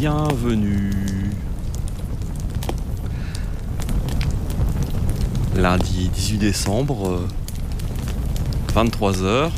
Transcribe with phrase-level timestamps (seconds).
[0.00, 1.30] bienvenue.
[5.54, 7.20] Lundi 18 décembre,
[8.74, 9.50] 23h,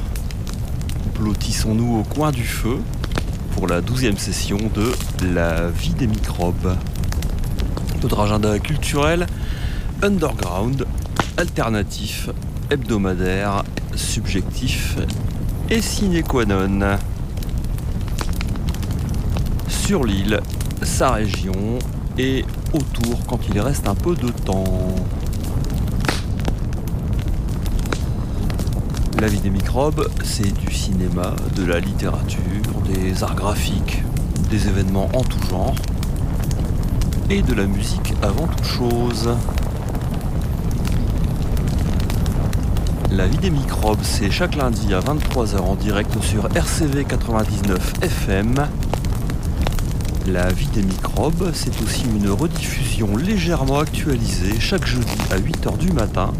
[1.15, 2.78] blottissons-nous au coin du feu
[3.55, 4.91] pour la douzième session de
[5.32, 6.77] La vie des microbes.
[8.02, 9.29] Notre agenda culturel
[10.02, 10.87] underground,
[11.37, 12.30] alternatif,
[12.68, 13.62] hebdomadaire,
[13.95, 14.96] subjectif
[15.70, 16.98] et sine qua non.
[19.92, 20.41] Sur l'île,
[20.80, 21.78] sa région
[22.16, 24.65] et autour quand il reste un peu de temps.
[29.20, 32.40] La vie des microbes, c'est du cinéma, de la littérature,
[32.90, 34.02] des arts graphiques,
[34.48, 35.74] des événements en tout genre
[37.29, 39.29] et de la musique avant toute chose.
[43.10, 48.54] La vie des microbes, c'est chaque lundi à 23h en direct sur RCV 99 FM.
[50.28, 55.90] La vie des microbes, c'est aussi une rediffusion légèrement actualisée chaque jeudi à 8h du
[55.92, 56.32] matin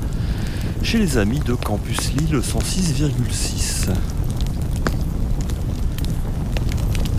[0.84, 3.91] chez les amis de Campus Lille 106,6.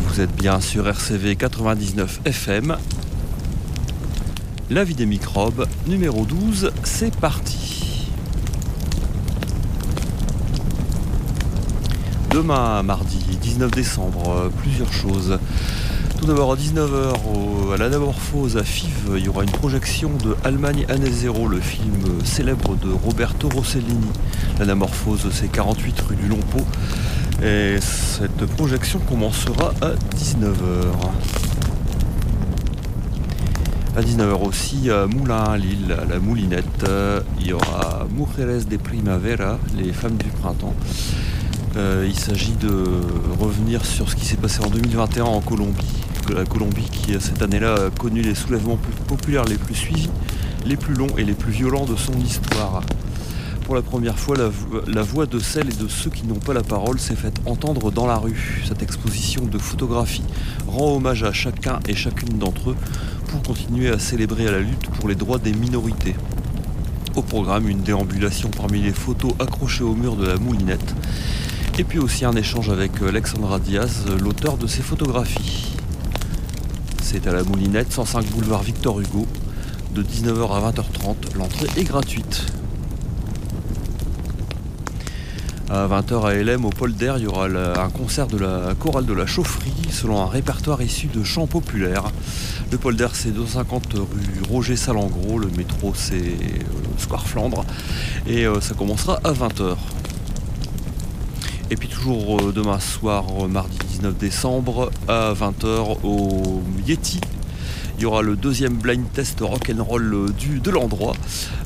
[0.07, 2.77] Vous êtes bien sur RCV 99 FM.
[4.69, 8.07] La vie des microbes, numéro 12, c'est parti.
[12.31, 15.37] Demain, mardi 19 décembre, plusieurs choses.
[16.23, 20.85] Tout d'abord à 19h à l'Anamorphose à Fives, il y aura une projection de Allemagne
[20.87, 24.07] année zéro, le film célèbre de Roberto Rossellini.
[24.57, 26.65] L'Anamorphose c'est 48 rue du Lompeau.
[27.43, 30.95] Et cette projection commencera à 19h.
[33.97, 36.85] À 19h aussi à Moulin Lille, à la Moulinette,
[37.41, 40.73] il y aura Mujeres de Primavera, les femmes du printemps.
[41.75, 42.85] Euh, il s'agit de
[43.41, 45.83] revenir sur ce qui s'est passé en 2021 en Colombie.
[46.31, 50.09] La Colombie qui cette année-là a connu les soulèvements populaires les plus suivis,
[50.65, 52.81] les plus longs et les plus violents de son histoire.
[53.65, 54.35] Pour la première fois,
[54.87, 57.91] la, voix de celles et de ceux qui n'ont pas la parole s'est faite entendre
[57.91, 58.61] dans la rue.
[58.67, 60.23] Cette exposition de photographie
[60.67, 62.75] rend hommage à chacun et chacune d'entre eux
[63.27, 66.15] pour continuer à célébrer la lutte pour les droits des minorités.
[67.15, 70.95] Au programme, une déambulation parmi les photos accrochées au mur de la moulinette
[71.77, 75.73] et puis aussi un échange avec Alexandra Diaz, l'auteur de ces photographies.
[77.13, 79.27] C'est à la Moulinette, 105 boulevard Victor Hugo,
[79.93, 81.37] de 19h à 20h30.
[81.37, 82.43] L'entrée est gratuite.
[85.69, 89.13] À 20h à LM, au Polder, il y aura un concert de la chorale de
[89.13, 92.05] la chaufferie selon un répertoire issu de chants populaires.
[92.71, 95.37] Le Polder, c'est 250 rue Roger Salengros.
[95.37, 96.35] Le métro, c'est
[96.97, 97.63] Square Flandre.
[98.25, 99.75] Et ça commencera à 20h.
[101.71, 107.19] Et puis toujours demain soir, mardi 19 décembre, à 20h au Yeti.
[107.97, 111.13] Il y aura le deuxième blind test rock'n'roll du, de l'endroit.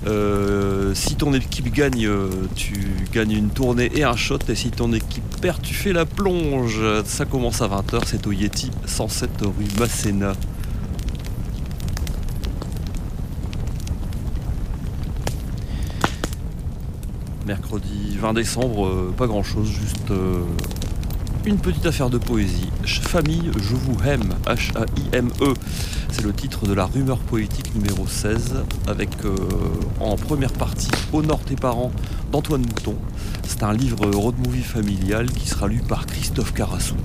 [0.08, 2.10] Euh, si ton équipe gagne,
[2.56, 4.40] tu gagnes une tournée et un shot.
[4.50, 6.82] Et si ton équipe perd, tu fais la plonge.
[7.06, 10.34] Ça commence à 20h, c'est au Yeti, 107 rue Masséna.
[17.48, 20.42] Mercredi 20 décembre, euh, pas grand chose, juste euh,
[21.46, 22.70] une petite affaire de poésie.
[22.86, 25.54] Famille, je vous aime, H-A-I-M-E.
[26.12, 29.34] C'est le titre de la rumeur poétique numéro 16, avec euh,
[30.02, 31.94] en première partie Honore tes parents
[32.34, 32.96] d'Antoine Mouton.
[33.48, 36.96] C'est un livre road movie familial qui sera lu par Christophe Carassou.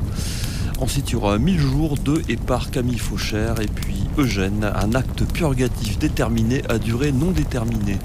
[0.82, 4.96] Ensuite, il y aura 1000 jours de et par Camille Fauchère et puis Eugène, un
[4.96, 7.98] acte purgatif déterminé à durée non déterminée.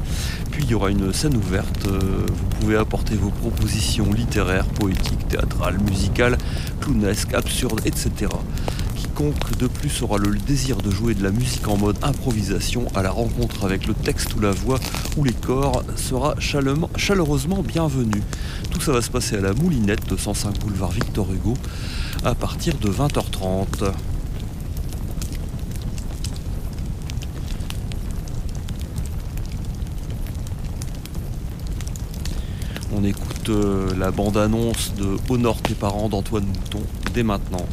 [0.51, 5.79] Puis il y aura une scène ouverte, vous pouvez apporter vos propositions littéraires, poétiques, théâtrales,
[5.79, 6.37] musicales,
[6.79, 8.11] clownesques, absurdes, etc.
[9.17, 13.01] Quiconque de plus aura le désir de jouer de la musique en mode improvisation à
[13.01, 14.79] la rencontre avec le texte ou la voix
[15.17, 18.21] ou les corps sera chaleureusement bienvenu.
[18.69, 21.55] Tout ça va se passer à la Moulinette de 105 boulevard Victor Hugo
[22.23, 23.91] à partir de 20h30.
[32.95, 36.83] On écoute euh, la bande-annonce de Honore tes parents d'Antoine Mouton
[37.15, 37.65] dès maintenant.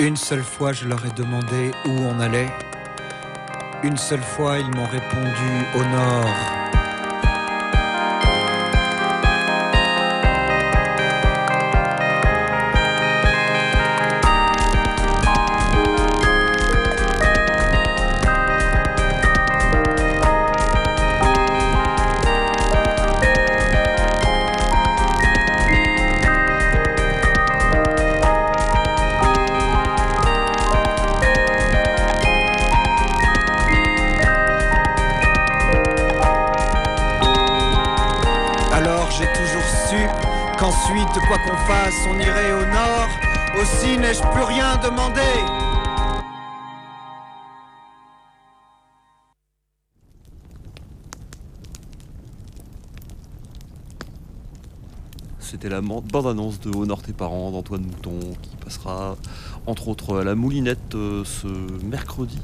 [0.00, 2.48] Une seule fois, je leur ai demandé où on allait.
[3.82, 6.59] Une seule fois, ils m'ont répondu au nord.
[44.18, 44.60] Plus rien.
[55.38, 59.16] C'était la bande-annonce de Honor tes parents d'Antoine Mouton qui passera
[59.66, 61.46] entre autres à la Moulinette euh, ce
[61.84, 62.38] mercredi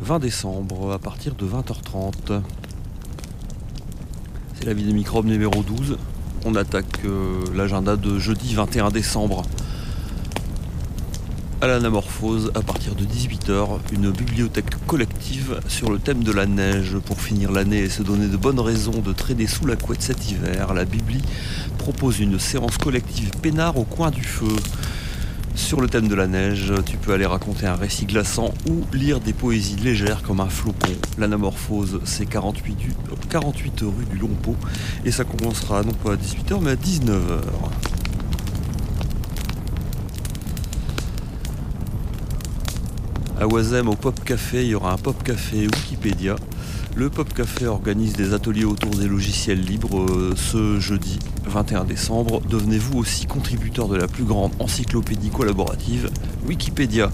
[0.00, 2.40] 20 décembre à partir de 20h30.
[4.54, 5.96] C'est la vie des microbes numéro 12.
[6.44, 9.42] On attaque euh, l'agenda de jeudi 21 décembre
[11.60, 16.96] à l'anamorphose à partir de 18h, une bibliothèque collective sur le thème de la neige
[17.04, 20.30] pour finir l'année et se donner de bonnes raisons de traîner sous la couette cet
[20.30, 20.72] hiver.
[20.72, 21.20] La Bibli
[21.76, 24.54] propose une séance collective peinard au coin du feu.
[25.56, 29.18] Sur le thème de la neige, tu peux aller raconter un récit glaçant ou lire
[29.18, 30.92] des poésies légères comme un flocon.
[31.18, 32.76] L'anamorphose, c'est 48,
[33.30, 34.56] 48 rue du Longpot
[35.04, 37.40] et ça commencera non pas à 18h mais à 19h.
[43.40, 46.34] À Oisem, au Pop Café, il y aura un Pop Café Wikipédia.
[46.96, 52.40] Le Pop Café organise des ateliers autour des logiciels libres euh, ce jeudi 21 décembre.
[52.50, 56.10] Devenez-vous aussi contributeur de la plus grande encyclopédie collaborative,
[56.48, 57.12] Wikipédia.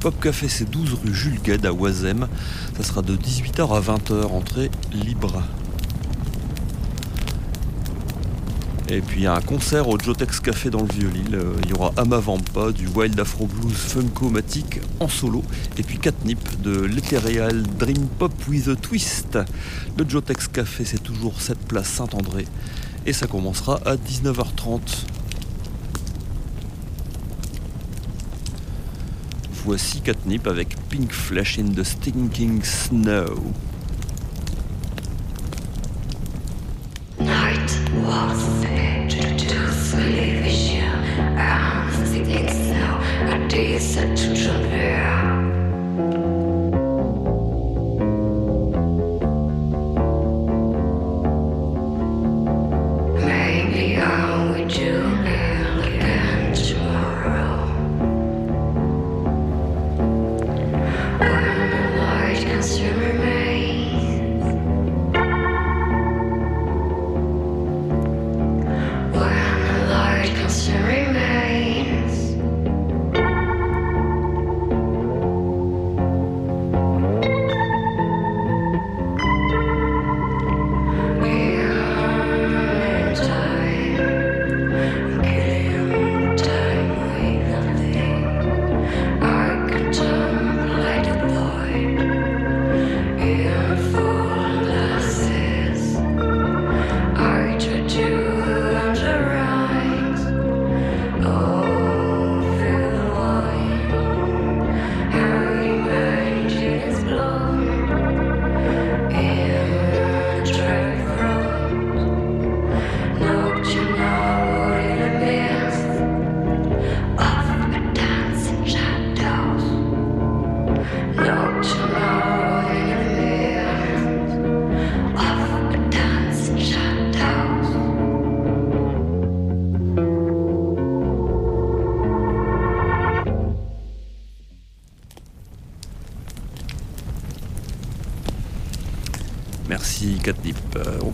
[0.00, 2.26] Pop Café, c'est 12 rue Jules Gued à Oisem.
[2.76, 5.40] Ça sera de 18h à 20h, entrée libre.
[8.92, 11.36] Et puis un concert au Jotex Café dans le Vieux-Lille.
[11.36, 15.44] Euh, il y aura Amavampa, du Wild Afro Blues Funko-Matic en solo.
[15.78, 19.38] Et puis Catnip de l'Ethereal Dream Pop with a Twist.
[19.96, 22.46] Le Jotex Café, c'est toujours cette place Saint-André.
[23.06, 24.80] Et ça commencera à 19h30.
[29.64, 33.52] Voici Catnip avec Pink Flash in the Stinking Snow.
[43.80, 45.09] such trouble.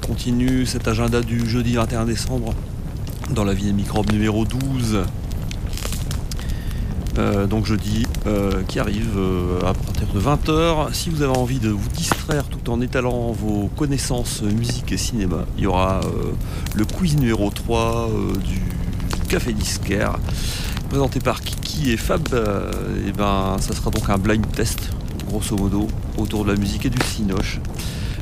[0.06, 2.54] Continue cet agenda du jeudi 21 décembre
[3.30, 5.04] dans la vie des microbes numéro 12.
[7.18, 10.92] Euh, donc jeudi euh, qui arrive euh, à partir de 20h.
[10.92, 15.46] Si vous avez envie de vous distraire tout en étalant vos connaissances musique et cinéma,
[15.56, 16.00] il y aura
[16.75, 18.11] le quiz numéro 3
[18.44, 18.61] du
[19.28, 20.18] Café Disquaire
[20.90, 22.23] présenté par Kiki et Fab.
[23.06, 24.90] et ben ça sera donc un blind test
[25.28, 27.61] grosso modo autour de la musique et du cinoche.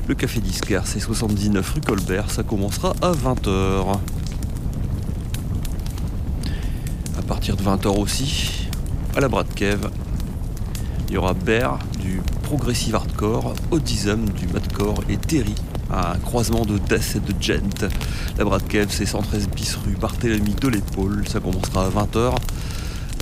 [0.07, 3.97] Le café disquaire, c'est 79 rue Colbert, ça commencera à 20h.
[7.19, 8.69] À partir de 20h aussi,
[9.17, 9.89] à la Bradkev,
[11.09, 15.55] il y aura Bear du progressive hardcore, Audism du madcore et Terry,
[15.91, 17.89] un croisement de death et de gent.
[18.37, 22.35] La Bradkev, c'est 113 bis rue Barthélemy de l'épaule, ça commencera à 20h.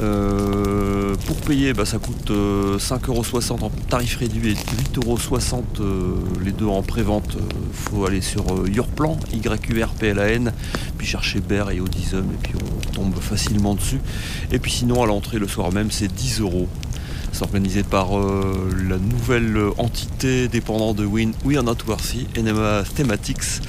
[0.02, 6.50] Euh, pour payer, bah, ça coûte 5,60€ euh, en tarif réduit et 8,60€ euh, les
[6.50, 7.36] deux en pré-vente.
[7.72, 10.52] faut aller sur Yourplan, YURPLAN,
[10.98, 14.00] puis chercher Bear et Audism, et puis on tombe facilement dessus.
[14.50, 16.66] Et puis sinon, à l'entrée le soir même, c'est 10€.
[17.32, 23.62] C'est organisé par la nouvelle entité dépendante de Win We Are Not Worthy, Enema Thematics,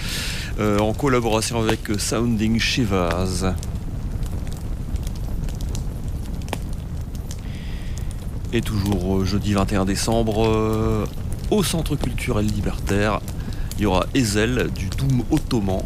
[0.59, 3.53] en collaboration avec Sounding Shivers.
[8.55, 11.07] Et toujours euh, jeudi 21 décembre, euh,
[11.49, 13.19] au Centre culturel libertaire,
[13.77, 15.81] il y aura Ezel du Doom Ottoman,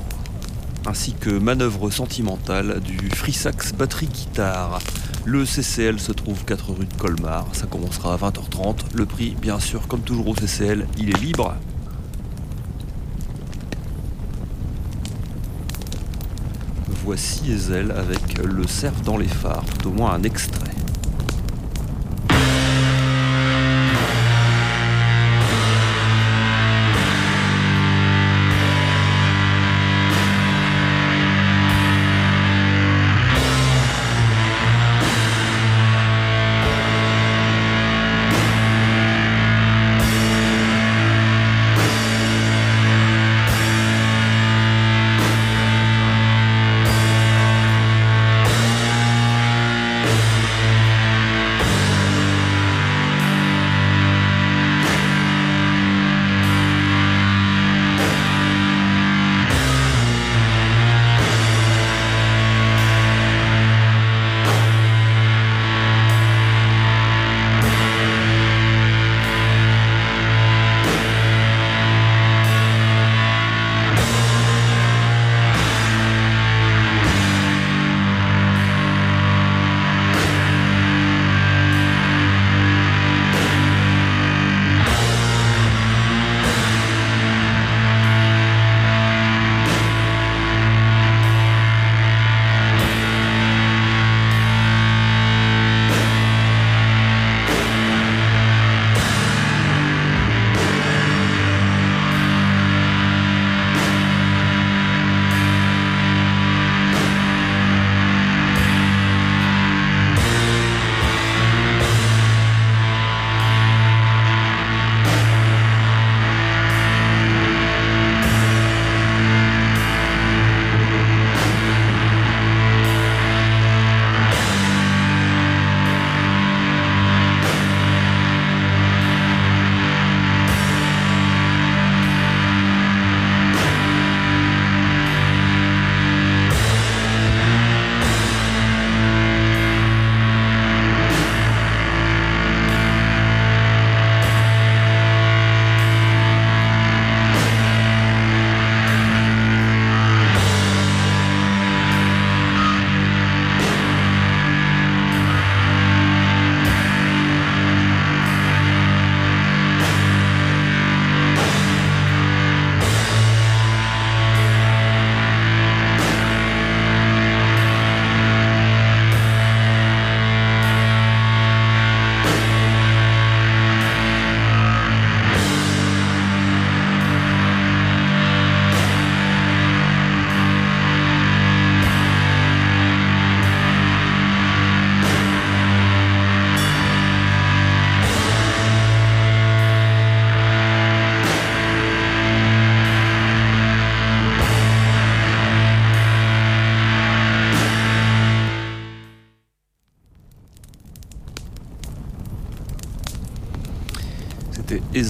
[0.86, 4.80] ainsi que Manœuvre sentimentale du Sax batterie guitare.
[5.24, 8.80] Le CCL se trouve 4 rue de Colmar, ça commencera à 20h30.
[8.96, 11.56] Le prix, bien sûr, comme toujours au CCL, il est libre.
[17.06, 20.77] Voici Ezel avec le cerf dans les phares, tout au moins un extrait.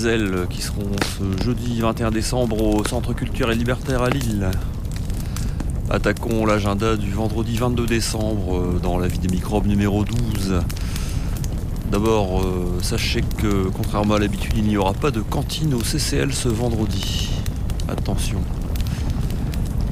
[0.07, 4.49] Ezel qui seront ce jeudi 21 décembre au Centre culturel libertaire à Lille.
[5.89, 10.61] Attaquons l'agenda du vendredi 22 décembre euh, dans la vie des microbes numéro 12.
[11.91, 16.33] D'abord, euh, sachez que contrairement à l'habitude, il n'y aura pas de cantine au CCL
[16.33, 17.29] ce vendredi.
[17.89, 18.39] Attention.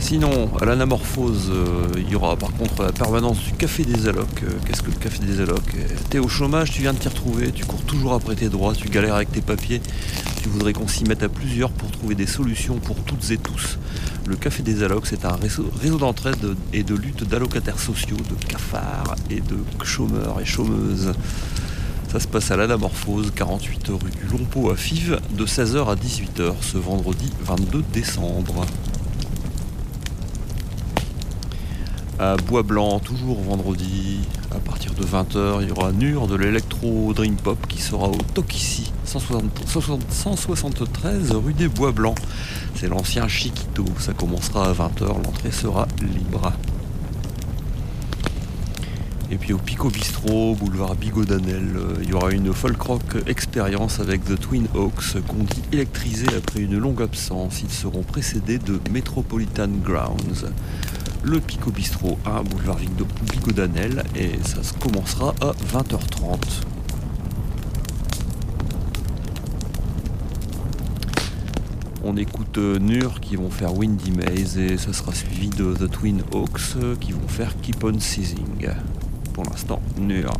[0.07, 4.43] Sinon, à l'anamorphose, euh, il y aura par contre la permanence du café des allocs.
[4.43, 5.75] Euh, qu'est-ce que le café des allocs
[6.11, 8.87] T'es au chômage, tu viens de t'y retrouver, tu cours toujours après tes droits, tu
[8.87, 9.81] galères avec tes papiers,
[10.43, 13.79] tu voudrais qu'on s'y mette à plusieurs pour trouver des solutions pour toutes et tous.
[14.27, 19.15] Le café des allocs, c'est un réseau, d'entraide et de lutte d'allocataires sociaux, de cafards
[19.31, 21.13] et de chômeurs et chômeuses.
[22.11, 26.53] Ça se passe à l'anamorphose, 48 rue du Lompo à Fives, de 16h à 18h
[26.61, 28.67] ce vendredi 22 décembre.
[32.19, 34.19] À Bois Blanc, toujours vendredi,
[34.51, 38.17] à partir de 20h, il y aura Nur de l'électro Dream Pop qui sera au
[38.33, 42.17] Tokissi, 173 rue des Bois Blancs.
[42.75, 46.53] C'est l'ancien Chiquito, ça commencera à 20h, l'entrée sera libre.
[49.31, 53.01] Et puis au Pico Bistro, boulevard Bigot d'Anel, euh, il y aura une folk rock
[53.25, 57.61] expérience avec The Twin Hawks qu'on dit électrisés après une longue absence.
[57.63, 60.45] Ils seront précédés de Metropolitan Grounds
[61.25, 62.77] le Pico Bistro, à boulevard
[63.31, 66.39] Bigodanel et ça se commencera à 20h30.
[72.03, 75.89] On écoute euh, Nur qui vont faire Windy Maze et ça sera suivi de The
[75.89, 78.69] Twin Hawks euh, qui vont faire Keep on Seizing.
[79.33, 80.34] Pour l'instant, Nur.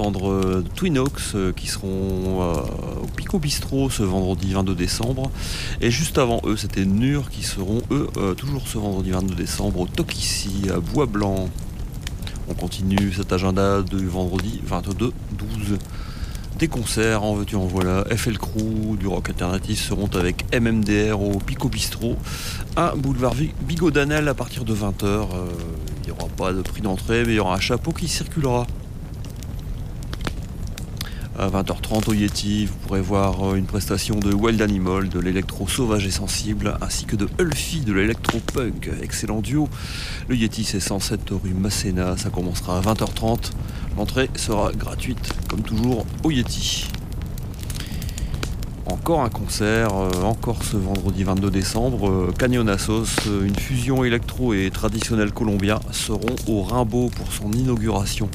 [0.00, 2.54] Euh, Twin Oaks euh, qui seront euh,
[3.02, 5.30] au Pico Bistro ce vendredi 22 décembre.
[5.80, 9.86] Et juste avant eux, c'était Nur qui seront eux toujours ce vendredi 22 décembre au
[9.86, 11.48] Tokissi à Bois Blanc.
[12.48, 15.78] On continue cet agenda du vendredi 22 12.
[16.58, 18.04] Des concerts, en veux-tu en voilà.
[18.14, 22.16] FL Crew du rock alternatif seront avec MMDR au Pico Bistro,
[22.76, 25.26] un boulevard Bigot d'Anel à partir de 20h.
[26.02, 28.66] Il n'y aura pas de prix d'entrée, mais il y aura un chapeau qui circulera.
[31.40, 35.66] À 20h30 au Yeti, vous pourrez voir euh, une prestation de Wild Animal, de l'électro
[35.66, 38.90] sauvage et sensible, ainsi que de Ulfi, de l'électro punk.
[39.00, 39.66] Excellent duo.
[40.28, 42.18] Le Yeti, c'est 107 rue Masséna.
[42.18, 43.52] Ça commencera à 20h30.
[43.96, 46.84] L'entrée sera gratuite, comme toujours, au Yeti.
[48.90, 52.08] Encore un concert, euh, encore ce vendredi 22 décembre.
[52.08, 58.28] Euh, Canyonassos, euh, une fusion électro et traditionnel colombien, seront au Rimbaud pour son inauguration.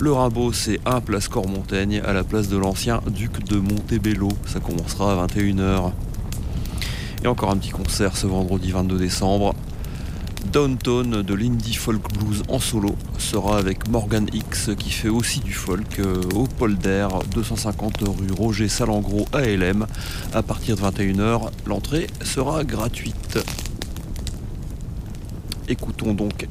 [0.00, 4.28] Le Rimbaud, c'est un place Cormontaigne à la place de l'ancien duc de Montebello.
[4.46, 5.90] Ça commencera à 21h.
[7.24, 9.56] Et encore un petit concert ce vendredi 22 décembre
[10.52, 15.52] Downtown de l'indie folk blues en solo sera avec Morgan X qui fait aussi du
[15.52, 19.84] folk euh, au Polder 250 rue Roger Salengro à LM.
[20.32, 23.40] À partir de 21h, l'entrée sera gratuite.
[25.68, 26.46] Écoutons donc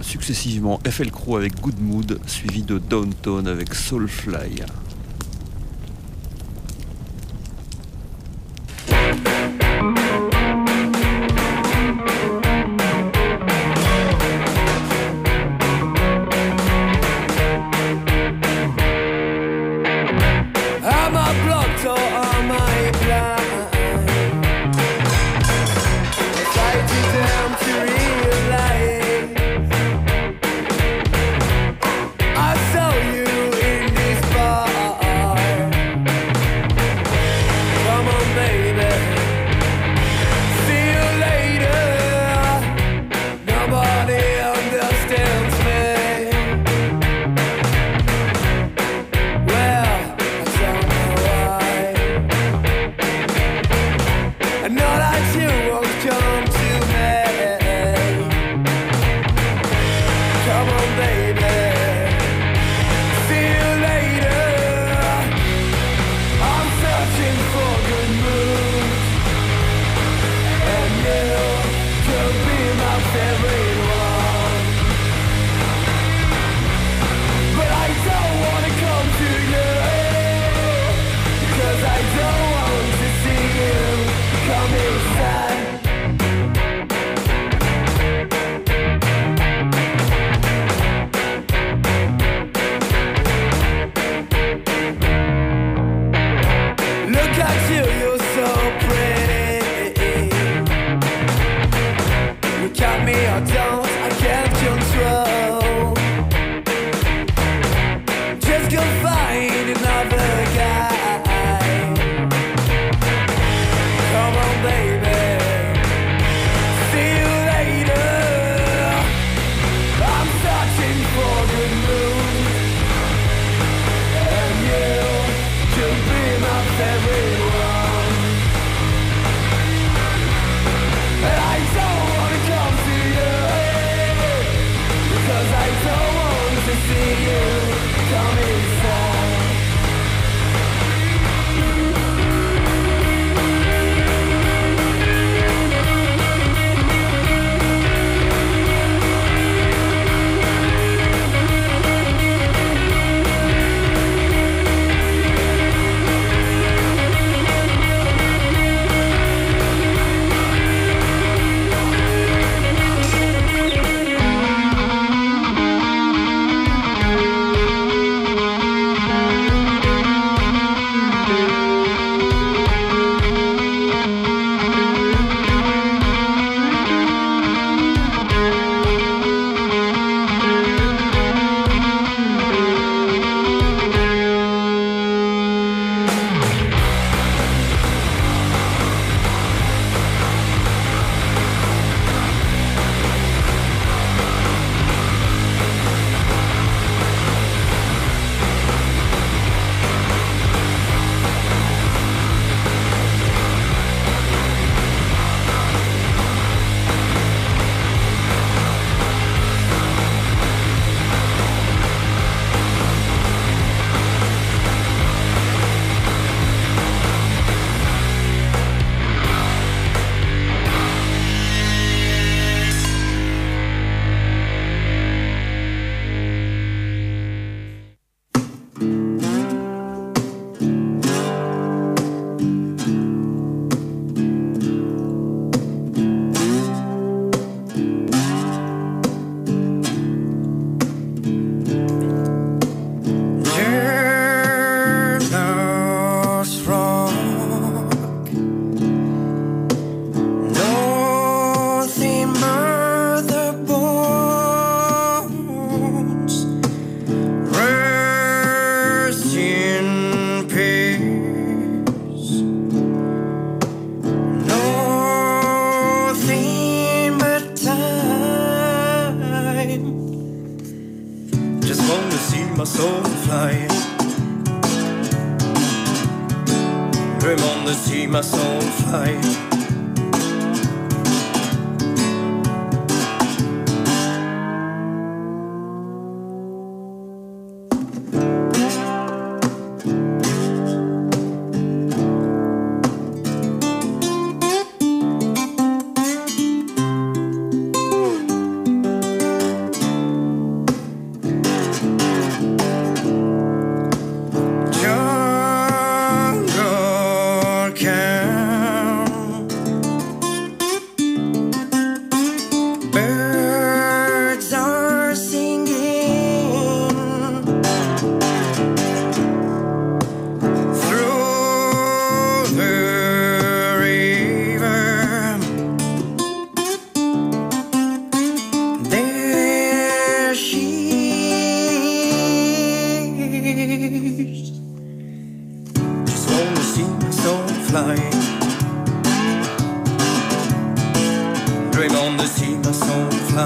[0.00, 4.62] successivement FL Crew avec Good Mood suivi de Downtown avec Soulfly.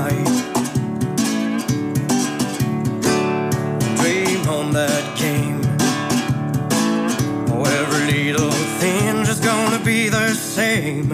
[0.00, 0.26] night.
[3.98, 5.62] Dream on that game.
[7.50, 11.08] Oh, every little thing is gonna be the same.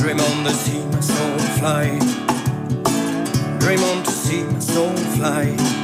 [0.00, 1.86] Dream on to see my soul fly.
[3.62, 5.79] Dream on to see my soul fly.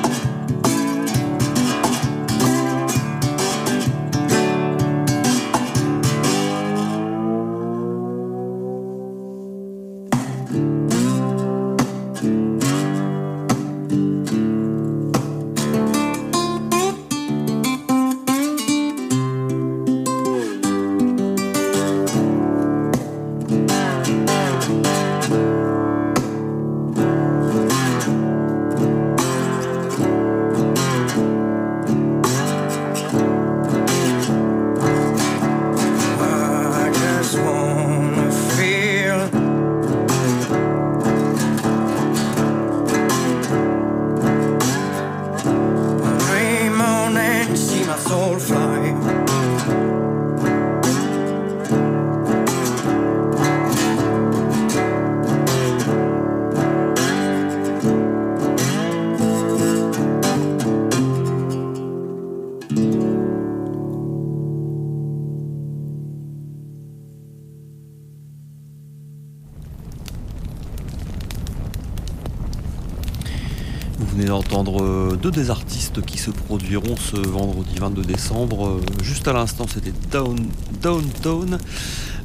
[74.62, 78.68] Deux des artistes qui se produiront ce vendredi 22 décembre.
[78.68, 80.38] Euh, juste à l'instant, c'était Down,
[80.80, 81.58] Downtown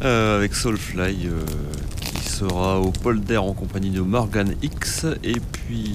[0.03, 1.43] euh, avec Soulfly euh,
[1.99, 5.05] qui sera au Polder en compagnie de Morgan X.
[5.23, 5.93] Et puis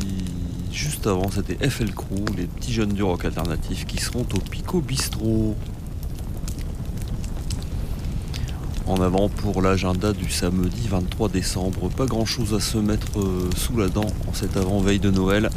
[0.73, 4.81] juste avant, c'était FL Crew, les petits jeunes du rock alternatif qui seront au Pico
[4.81, 5.57] Bistro.
[8.87, 11.89] En avant pour l'agenda du samedi 23 décembre.
[11.89, 13.19] Pas grand chose à se mettre
[13.57, 15.51] sous la dent en cette avant-veille de Noël.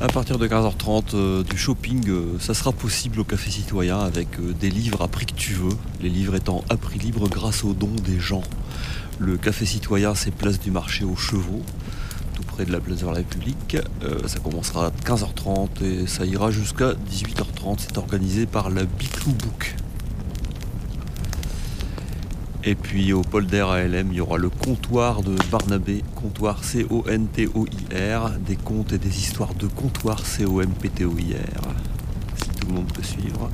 [0.00, 4.40] À partir de 15h30, euh, du shopping, euh, ça sera possible au Café Citoyen avec
[4.40, 7.62] euh, des livres à prix que tu veux, les livres étant à prix libre grâce
[7.62, 8.42] aux dons des gens.
[9.20, 11.62] Le Café Citoyen, c'est place du marché aux chevaux,
[12.34, 13.76] tout près de la place de la République.
[14.26, 17.76] ça commencera à 15h30 et ça ira jusqu'à 18h30.
[17.78, 19.76] C'est organisé par la Biclou Book.
[22.66, 28.56] Et puis au polder ALM, il y aura le comptoir de Barnabé, comptoir C-O-N-T-O-I-R, des
[28.56, 31.62] contes et des histoires de comptoir C-O-M-P-T-O-I-R,
[32.36, 33.50] si tout le monde peut suivre.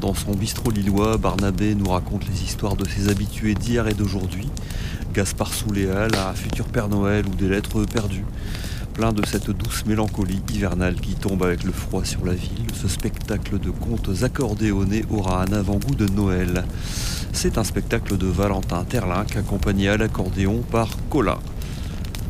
[0.00, 4.48] Dans son bistrot lillois, Barnabé nous raconte les histoires de ses habitués d'hier et d'aujourd'hui,
[5.12, 8.24] Gaspard Souléal, à Futur Père Noël ou des lettres perdues.
[8.98, 12.88] Plein de cette douce mélancolie hivernale qui tombe avec le froid sur la ville, ce
[12.88, 16.64] spectacle de contes accordéonnés aura un avant-goût de Noël.
[17.32, 21.38] C'est un spectacle de Valentin Terlinck accompagné à l'accordéon par Colin.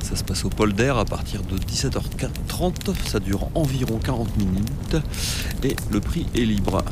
[0.03, 4.99] Ça se passe au Polder à partir de 17h30, ça dure environ 40 minutes
[5.65, 6.85] et le prix est libre.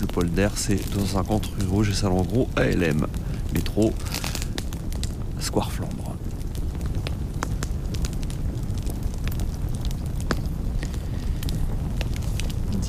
[0.00, 2.26] Le Polder c'est 250 rue et Salon
[2.56, 3.06] ALM,
[3.52, 3.92] métro
[5.38, 6.11] Square Flandre.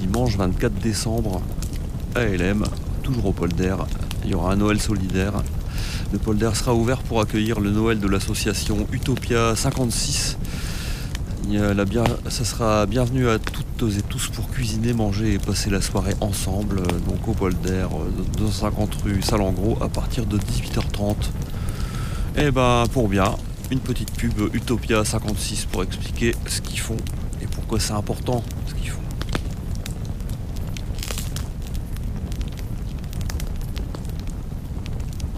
[0.04, 1.42] Dimanche 24 décembre,
[2.14, 2.66] ALM,
[3.04, 3.74] toujours au polder.
[4.26, 5.32] Il y aura un Noël solidaire.
[6.12, 10.38] Le polder sera ouvert pour accueillir le Noël de l'association Utopia 56.
[11.50, 15.80] La bien, ça sera bienvenu à toutes et tous pour cuisiner, manger et passer la
[15.80, 16.84] soirée ensemble.
[17.08, 17.88] Donc au polder,
[18.38, 21.16] 250 rue Salengros à partir de 18h30.
[22.36, 23.36] Et ben pour bien,
[23.72, 26.98] une petite pub Utopia 56 pour expliquer ce qu'ils font
[27.42, 29.00] et pourquoi c'est important ce qu'ils font.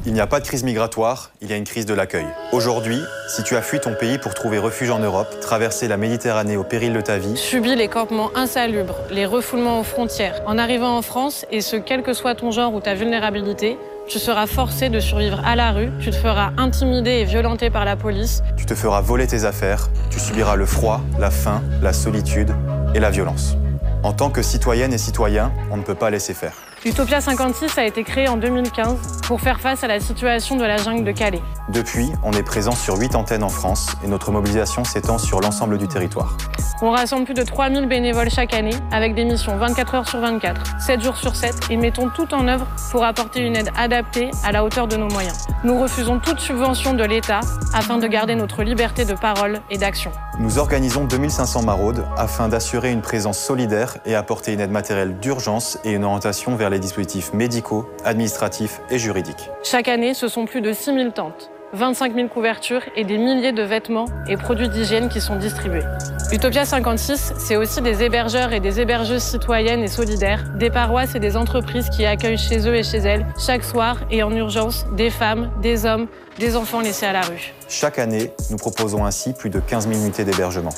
[0.07, 2.27] Il n'y a pas de crise migratoire, il y a une crise de l'accueil.
[2.51, 6.57] Aujourd'hui, si tu as fui ton pays pour trouver refuge en Europe, traverser la Méditerranée
[6.57, 10.43] au péril de ta vie, Subis les campements insalubres, les refoulements aux frontières.
[10.45, 14.19] En arrivant en France, et ce quel que soit ton genre ou ta vulnérabilité, tu
[14.19, 17.95] seras forcé de survivre à la rue, tu te feras intimider et violenter par la
[17.95, 18.43] police.
[18.57, 22.53] tu te feras voler tes affaires, tu subiras le froid, la faim, la solitude
[22.93, 23.55] et la violence.
[24.03, 26.53] En tant que citoyenne et citoyen, on ne peut pas laisser faire.
[26.85, 30.77] Utopia 56 a été créé en 2015 pour faire face à la situation de la
[30.77, 31.41] jungle de Calais.
[31.69, 35.79] Depuis, on est présent sur 8 antennes en France et notre mobilisation s'étend sur l'ensemble
[35.79, 36.37] du territoire.
[36.83, 40.79] On rassemble plus de 3000 bénévoles chaque année avec des missions 24 heures sur 24,
[40.79, 44.51] 7 jours sur 7 et mettons tout en œuvre pour apporter une aide adaptée à
[44.51, 45.47] la hauteur de nos moyens.
[45.63, 47.39] Nous refusons toute subvention de l'État
[47.73, 50.11] afin de garder notre liberté de parole et d'action.
[50.37, 55.79] Nous organisons 2500 maraudes afin d'assurer une présence solidaire et apporter une aide matérielle d'urgence
[55.85, 59.49] et une orientation vers les dispositifs médicaux, administratifs et juridiques.
[59.63, 63.63] Chaque année, ce sont plus de 6000 tentes, 25 000 couvertures et des milliers de
[63.63, 65.83] vêtements et produits d'hygiène qui sont distribués.
[66.31, 71.19] Utopia 56, c'est aussi des hébergeurs et des hébergeuses citoyennes et solidaires, des paroisses et
[71.19, 75.09] des entreprises qui accueillent chez eux et chez elles, chaque soir et en urgence, des
[75.09, 76.07] femmes, des hommes,
[76.39, 77.53] des enfants laissés à la rue.
[77.69, 80.73] Chaque année, nous proposons ainsi plus de 15 000 unités d'hébergement.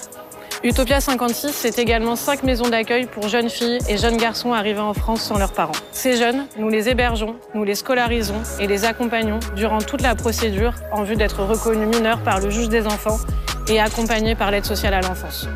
[0.64, 4.96] Utopia 56, c'est également 5 maisons d'accueil pour jeunes filles et jeunes garçons arrivés en
[4.96, 5.74] France sans leurs parents.
[5.92, 10.74] Ces jeunes, nous les hébergeons, nous les scolarisons et les accompagnons durant toute la procédure
[10.92, 13.20] en vue d'être reconnus mineurs par le juge des enfants
[13.68, 15.48] et accompagnés par l'aide sociale à l'enfance.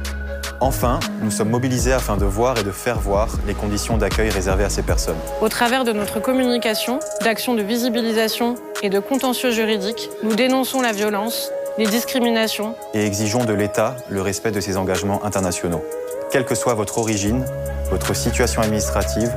[0.60, 4.66] Enfin, nous sommes mobilisés afin de voir et de faire voir les conditions d'accueil réservées
[4.66, 5.18] à ces personnes.
[5.42, 10.92] Au travers de notre communication, d'actions de visibilisation et de contentieux juridiques, nous dénonçons la
[10.92, 15.84] violence, les discriminations et exigeons de l'État le respect de ses engagements internationaux.
[16.32, 17.46] Quelle que soit votre origine,
[17.90, 19.34] votre situation administrative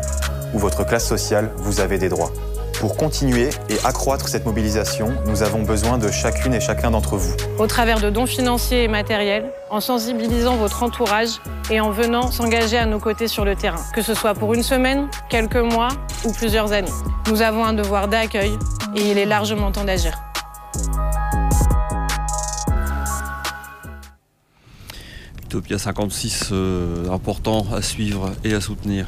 [0.53, 2.30] ou votre classe sociale, vous avez des droits.
[2.80, 7.35] Pour continuer et accroître cette mobilisation, nous avons besoin de chacune et chacun d'entre vous.
[7.59, 12.76] au travers de dons financiers et matériels, en sensibilisant votre entourage et en venant s'engager
[12.76, 15.89] à nos côtés sur le terrain, que ce soit pour une semaine, quelques mois
[16.24, 16.93] ou plusieurs années.
[17.30, 18.59] Nous avons un devoir d'accueil
[18.97, 20.12] et il est largement temps d'agir.
[25.55, 29.07] Utopia 56, euh, important à suivre et à soutenir.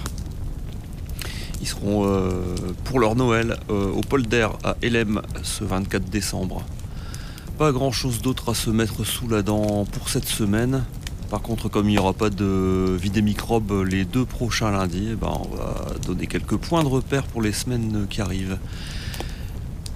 [1.61, 2.31] Ils seront euh,
[2.85, 6.63] pour leur Noël euh, au Polder à Elem ce 24 décembre.
[7.59, 10.85] Pas grand chose d'autre à se mettre sous la dent pour cette semaine.
[11.31, 15.09] Par contre, comme il n'y aura pas de vie des microbes les deux prochains lundis,
[15.11, 18.57] eh ben, on va donner quelques points de repère pour les semaines qui arrivent.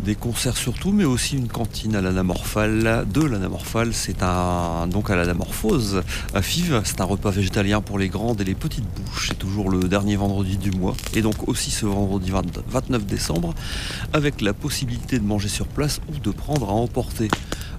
[0.04, 3.06] Des concerts surtout, mais aussi une cantine à l'anamorphale.
[3.12, 6.80] De l'anamorphale, c'est un donc à l'anamorphose à Fives.
[6.84, 9.28] C'est un repas végétalien pour les grandes et les petites bouches.
[9.28, 10.96] C'est toujours le dernier vendredi du mois.
[11.12, 13.54] Et donc aussi ce vendredi 20 29 décembre,
[14.14, 17.28] avec la possibilité de manger sur place ou de prendre à emporter.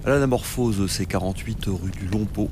[0.04, 2.50] À l'anamorphose, c'est 48 rue du Longpot.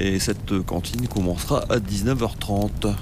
[0.00, 2.94] Et cette cantine commencera à 19h30.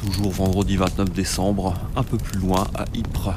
[0.00, 3.34] Toujours vendredi 29 décembre, un peu plus loin à Ypres.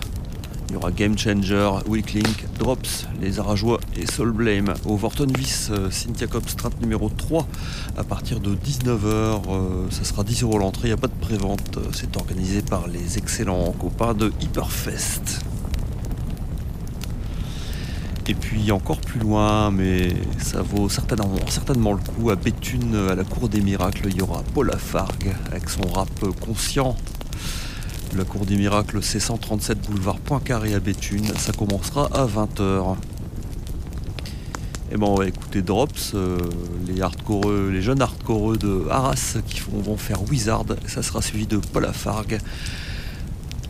[0.70, 5.92] Il y aura Game Changer, Weaklink, Drops, Les Arajois et Soul Blame au Vortonvis, euh,
[5.92, 7.46] Cynthia Strat numéro 3
[7.98, 9.92] à partir de 19h.
[9.92, 11.78] ça sera 10 euros l'entrée, il n'y a pas de prévente.
[11.78, 15.43] euh, C'est organisé par les excellents copains de Hyperfest.
[18.28, 23.26] Et puis encore plus loin, mais ça vaut certainement, le coup, à Béthune, à la
[23.26, 26.10] Cour des Miracles, il y aura Paul Lafargue avec son rap
[26.40, 26.96] conscient.
[28.16, 31.26] La Cour des Miracles, c'est 137 boulevard Poincaré à Béthune.
[31.38, 32.96] Ça commencera à 20h.
[34.92, 36.38] Et ben on va écouter Drops, euh,
[36.86, 40.66] les jeunes hardcoreux de Arras qui vont faire Wizard.
[40.88, 42.38] Ça sera suivi de Paul Lafargue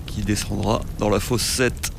[0.05, 1.92] qui descendra dans la fosse 7.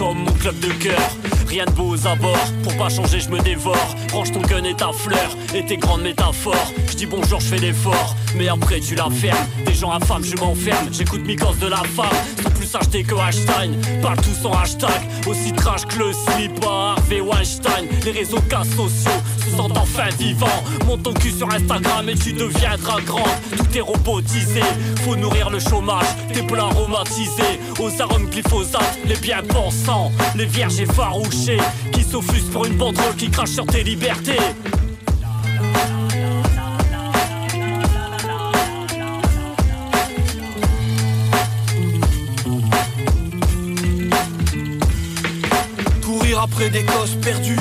[0.00, 1.10] Comme mon club de cœur.
[1.46, 3.94] Rien de beau aux abords, pour pas changer je me dévore.
[4.14, 6.72] Range ton gun et ta fleur, et tes grandes métaphores.
[6.88, 9.46] Je dis bonjour, je fais l'effort, mais après tu la fermes.
[9.66, 12.16] Des gens infâmes, je m'enferme, j'écoute Mikos de la femme.
[12.42, 15.02] Sont plus achetés que Einstein, parle tous en hashtag.
[15.26, 17.86] Aussi trash que le slip à Harvey Weinstein.
[18.06, 19.20] Les réseaux cas sociaux
[19.60, 20.46] sentent enfin vivants
[20.86, 23.30] Monte ton cul sur Instagram et tu deviendras grand.
[23.56, 24.62] Tout est robotisé,
[25.04, 26.06] faut nourrir le chômage.
[26.32, 28.98] Tes plats aromatisés, aux arômes glyphosate.
[29.06, 31.60] Les bien pensants, les vierges effarouchées.
[31.92, 34.38] Qui s'offusent pour une banderole qui crache sur tes libertés.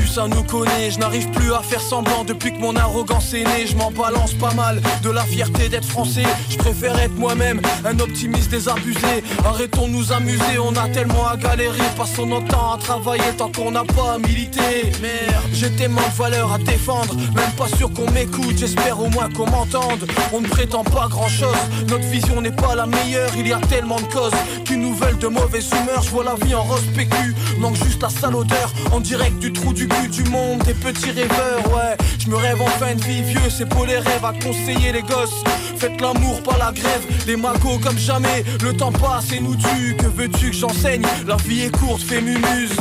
[0.09, 0.91] Ça nous connaît.
[0.91, 3.67] Je n'arrive plus à faire semblant depuis que mon arrogance est née.
[3.67, 6.23] Je m'en balance pas mal de la fierté d'être français.
[6.49, 9.23] Je préfère être moi-même, un optimiste désabusé.
[9.45, 11.77] Arrêtons de nous amuser, on a tellement à galérer.
[11.95, 14.91] Passons notre temps à travailler tant qu'on n'a pas à militer.
[15.01, 17.15] Merde, j'ai tellement de valeurs à défendre.
[17.35, 20.07] Même pas sûr qu'on m'écoute, j'espère au moins qu'on m'entende.
[20.33, 21.55] On ne prétend pas grand-chose,
[21.87, 23.31] notre vision n'est pas la meilleure.
[23.37, 24.33] Il y a tellement de causes
[24.65, 26.01] qui nous veulent de mauvaises humeurs.
[26.03, 28.73] Je vois la vie en rose PQ, manque juste la sale odeur.
[28.91, 31.97] En direct du trou du cul du monde, des petits rêveurs, ouais.
[32.19, 35.43] Je me rêve enfin de vie vieux, c'est pour les rêves à conseiller les gosses.
[35.77, 38.43] Faites l'amour, pas la grève, des magots comme jamais.
[38.61, 41.05] Le temps passe et nous tue, que veux-tu que j'enseigne?
[41.27, 42.75] La vie est courte, fais mumuse.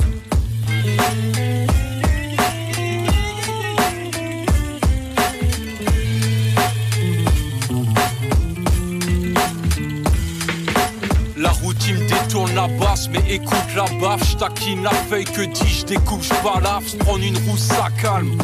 [12.59, 17.39] La basse, mais écoute la baffe, j'taquine la feuille que dis, j'découpe, j'balave, j'prends une
[17.47, 18.37] rousse, ça calme.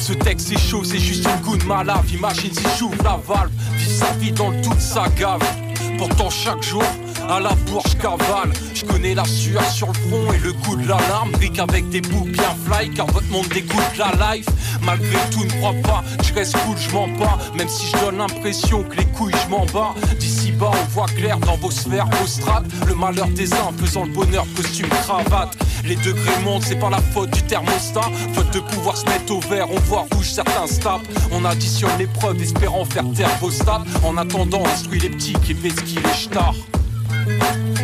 [0.00, 2.08] Ce texte est chaud, c'est juste une goutte malave.
[2.12, 5.42] Imagine si j'ouvre la valve, vit sa vie dans le doute, sa gave.
[5.98, 6.84] Pourtant chaque jour,
[7.28, 8.52] à la bourge cavale.
[8.74, 11.32] Je connais la sueur sur le front et le goût de l'alarme.
[11.32, 14.46] Brique avec des bouts bien fly, car votre monde dégoûte la life.
[14.82, 17.38] Malgré tout, ne crois pas, je reste cool, je mens pas.
[17.56, 19.94] Même si je donne l'impression que les couilles, je m'en bats.
[20.60, 22.66] On voit clair dans vos sphères, vos strates.
[22.86, 25.56] Le malheur des uns faisant le bonheur, costume, cravate.
[25.84, 28.08] Les degrés montent, c'est pas la faute du thermostat.
[28.32, 30.80] Faute de pouvoir se mettre au vert, on voit rouge, certains se
[31.32, 33.84] On additionne les preuves, espérant faire taire vos stats.
[34.04, 37.83] En attendant, instruit les petits qui ce qu'il est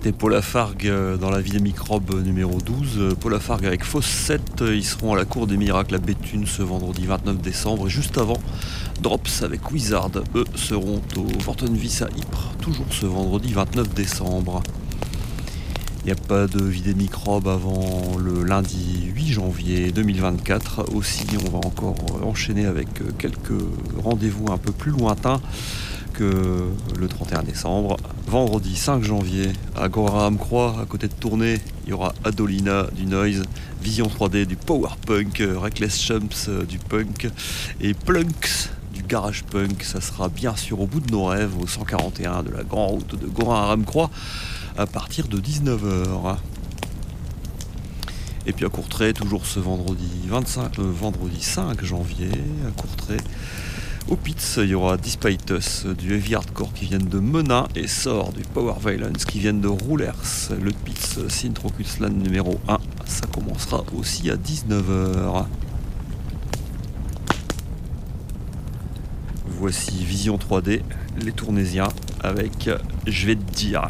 [0.00, 2.98] C'était Paul Lafargue euh, dans la vie des microbes numéro 12.
[2.98, 6.62] Euh, Paul Lafargue avec Fawcett, ils seront à la Cour des Miracles à Béthune ce
[6.62, 7.88] vendredi 29 décembre.
[7.88, 8.38] Et juste avant,
[9.02, 14.62] Drops avec Wizard, eux seront au Fortunvis à Ypres, toujours ce vendredi 29 décembre.
[16.04, 20.94] Il n'y a pas de vie des microbes avant le lundi 8 janvier 2024.
[20.94, 22.86] Aussi, on va encore enchaîner avec
[23.18, 23.64] quelques
[24.04, 25.40] rendez-vous un peu plus lointains
[26.20, 27.96] le 31 décembre.
[28.26, 33.06] Vendredi 5 janvier, à Gorham Croix, à côté de Tournai, il y aura Adolina du
[33.06, 33.42] Noise,
[33.82, 37.28] Vision 3D du Power Punk, Reckless Chumps du Punk
[37.80, 38.70] et Plunks
[39.08, 39.82] garage punk.
[39.82, 43.18] Ça sera bien sûr au bout de nos rêves, au 141 de la grande route
[43.18, 44.10] de Ramcroix,
[44.76, 46.36] à partir de 19h.
[48.46, 52.30] Et puis à Courtrai, toujours ce vendredi 25, euh, vendredi 5 janvier,
[52.66, 53.16] à Courtrai.
[54.08, 55.52] Au Pitts, il y aura Despite
[55.98, 59.68] du Heavy Hardcore qui viennent de Menin et Sort du Power Violence qui viennent de
[59.68, 60.48] Roulers.
[60.50, 65.44] Le Pitts Sintrokusland numéro 1, ça commencera aussi à 19h.
[69.46, 70.80] Voici Vision 3D,
[71.20, 71.88] les Tournésiens,
[72.22, 72.70] avec
[73.06, 73.88] Je vais te dire.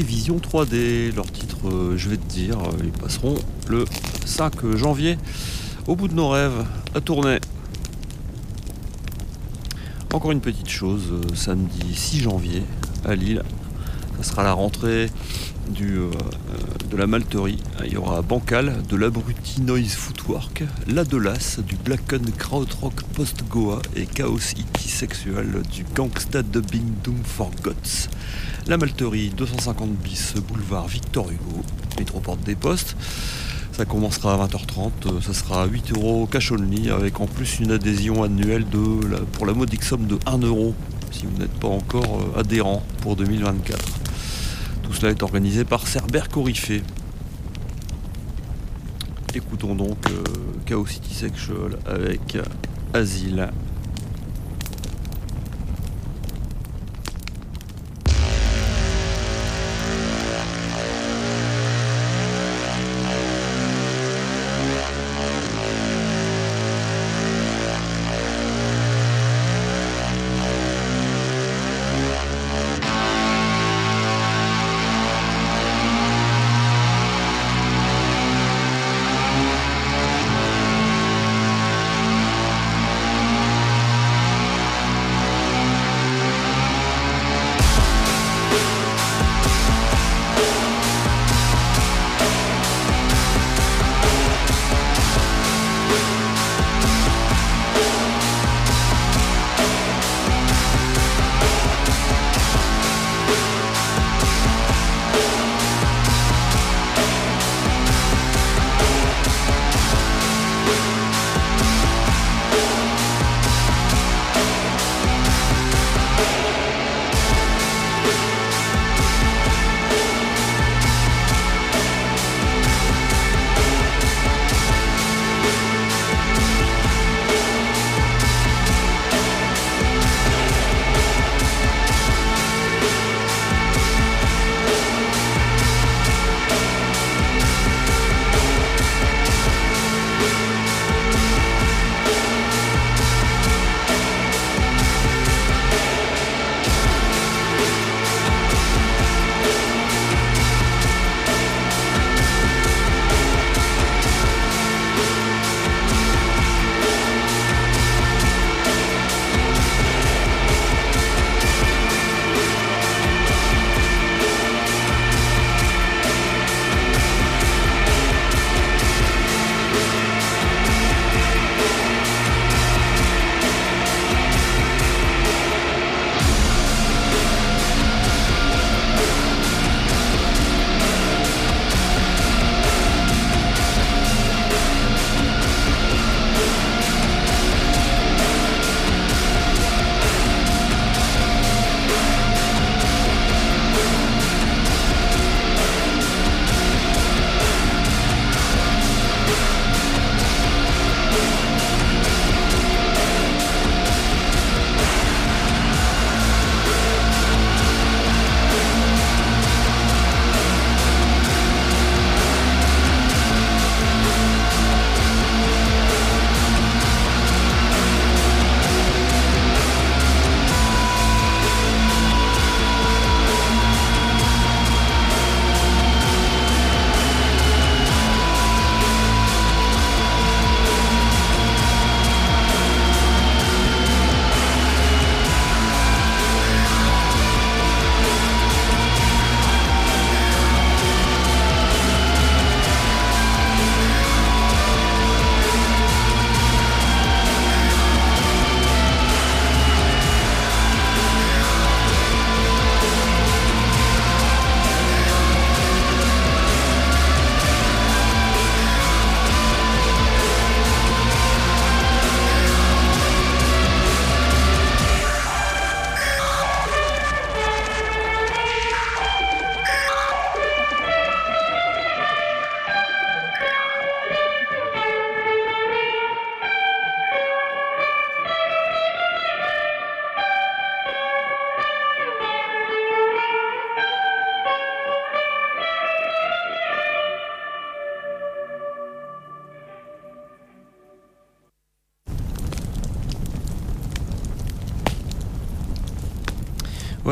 [0.00, 3.34] Vision 3D, leur titre, euh, je vais te dire, euh, ils passeront
[3.68, 3.84] le
[4.24, 5.18] 5 janvier
[5.86, 6.64] au bout de nos rêves
[6.94, 7.38] à tourner.
[10.14, 12.62] Encore une petite chose, euh, samedi 6 janvier
[13.04, 13.42] à Lille,
[14.16, 15.10] ça sera la rentrée
[15.80, 17.62] euh, euh, de la malterie.
[17.84, 24.06] Il y aura Bancal, de l'Abruti Noise Footwork, La Delas, du Blacken Krautrock Post-Goa et
[24.06, 28.08] Chaos Itty Sexual du Gangsta Dubbing Doom for Gods.
[28.66, 31.62] La malterie 250 bis boulevard Victor Hugo,
[31.98, 32.96] métroporte des Postes.
[33.72, 36.52] Ça commencera à 20h30, euh, ça sera 8 euros cash
[36.90, 38.78] avec en plus une adhésion annuelle de,
[39.32, 40.74] pour la modique somme de 1 euro
[41.10, 44.01] si vous n'êtes pas encore adhérent pour 2024.
[44.92, 46.82] Tout cela est organisé par Cerber Corifé.
[49.34, 50.22] Écoutons donc euh,
[50.66, 52.36] Chaos City Sexual avec
[52.92, 53.48] Asile.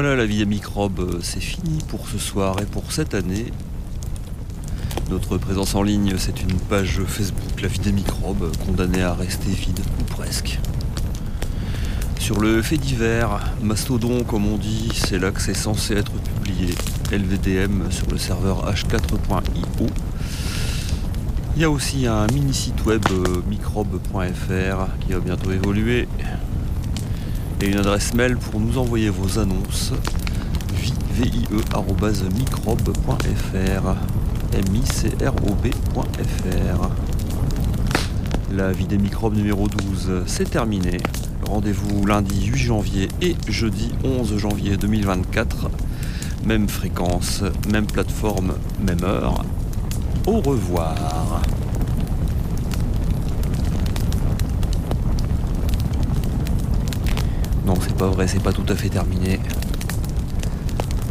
[0.02, 3.52] Voilà, la vie des microbes, c'est fini pour ce soir et pour cette année.
[5.10, 9.50] Notre présence en ligne, c'est une page Facebook, La vie des microbes, condamnée à rester
[9.50, 10.58] vide, ou presque.
[12.18, 16.74] Sur le fait divers, Mastodon comme on dit, c'est là que c'est censé être publié.
[17.12, 19.86] LVDM sur le serveur h4.io.
[21.56, 26.08] Il y a aussi un mini site web euh, microbe.fr qui va bientôt évoluer.
[27.62, 29.92] Et une adresse mail pour nous envoyer vos annonces
[31.12, 33.96] vie.microbe.fr
[34.72, 36.88] microb.fr
[38.50, 40.96] La vie microbes numéro 12, c'est terminé.
[41.44, 45.70] Rendez-vous lundi 8 janvier et jeudi 11 janvier 2024.
[46.46, 49.44] Même fréquence, même plateforme, même heure.
[50.26, 51.42] Au revoir.
[57.66, 59.38] Non, c'est pas vrai, c'est pas tout à fait terminé.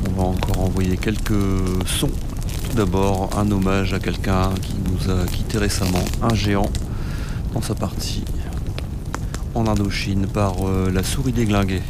[0.07, 1.33] On va encore envoyer quelques
[1.85, 2.11] sons
[2.69, 6.69] tout d'abord, un hommage à quelqu'un qui nous a quitté récemment, un géant,
[7.53, 8.23] dans sa partie
[9.55, 11.81] en Indochine par euh, la souris déglinguée.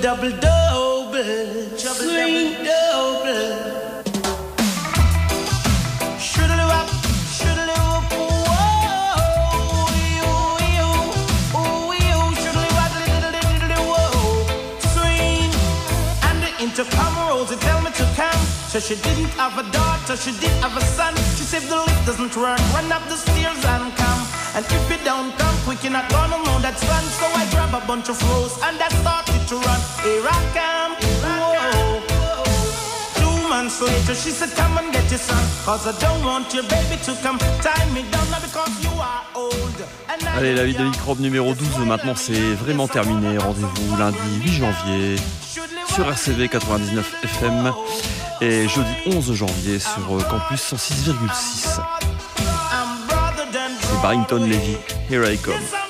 [0.00, 0.55] Double double,
[34.06, 35.36] later, she said, Come and get your son.
[35.64, 39.24] Cause I don't want your baby to come tie me down now because you are
[39.34, 39.84] old.
[40.36, 43.38] Allez, la vie de microbe numéro 12, maintenant c'est vraiment terminé.
[43.38, 45.16] Rendez-vous lundi 8 janvier
[45.88, 47.72] sur RCV 99 FM.
[48.42, 51.80] Et jeudi 11 janvier sur Campus 106,6.
[52.70, 54.76] I'm broader than C'est Barrington Levy,
[55.08, 55.85] Here I Come.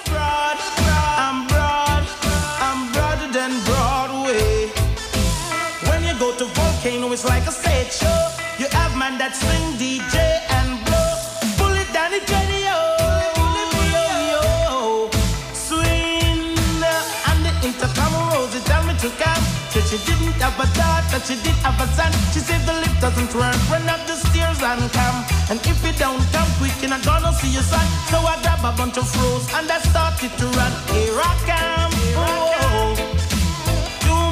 [19.86, 22.12] She didn't have a daughter, she did have a son.
[22.32, 23.56] She said the lift doesn't work.
[23.70, 25.18] Run up the stairs and come.
[25.50, 27.86] And if you don't come quick, you're not gonna see your son.
[28.10, 30.72] So I grab a bunch of froze and I started to run.
[30.92, 31.92] Here I come.
[32.18, 32.66] Oh.
[32.66, 32.75] Two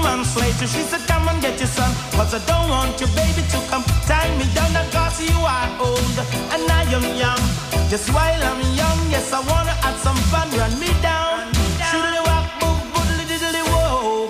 [0.04, 1.90] months later, she said, Come and get your son.
[2.12, 4.70] Cause I don't want your baby to come tie me down.
[4.92, 6.16] Cause you are old
[6.52, 7.42] and I am young.
[7.88, 10.46] Just while I'm young, yes, I wanna have some fun.
[10.60, 11.50] Run me down.
[11.88, 14.28] Shoodly wop, boop, boodly diddly whoa.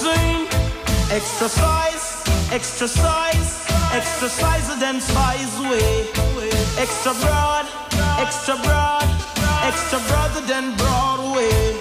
[0.00, 0.48] Swing,
[1.12, 3.50] exercise, exercise,
[3.92, 6.08] exercise then size way.
[6.84, 7.66] Extra broad,
[8.18, 9.08] extra broad,
[9.68, 11.71] extra broader than Broadway.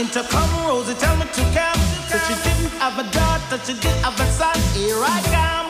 [0.00, 1.80] Intercom Rosie tell me to come.
[2.08, 4.56] So she didn't have a daughter, she did have a son.
[4.72, 5.66] Here I come.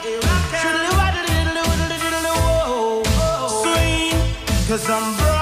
[0.55, 0.91] Diddly
[3.19, 3.63] whoa.
[3.63, 5.40] Swing, cause I'm broad.